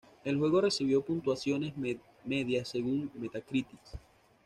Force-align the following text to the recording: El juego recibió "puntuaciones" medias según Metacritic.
El 0.25 0.39
juego 0.39 0.61
recibió 0.61 1.03
"puntuaciones" 1.05 1.73
medias 2.25 2.67
según 2.69 3.11
Metacritic. 3.13 3.79